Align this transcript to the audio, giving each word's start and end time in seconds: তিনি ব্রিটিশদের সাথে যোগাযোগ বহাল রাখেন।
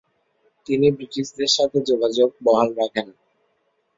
তিনি 0.67 0.87
ব্রিটিশদের 0.91 1.49
সাথে 1.57 1.77
যোগাযোগ 1.89 2.29
বহাল 2.43 2.69
রাখেন। 2.77 3.07